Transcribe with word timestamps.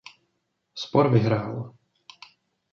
Spor 0.75 1.09
vyhrál. 1.11 1.73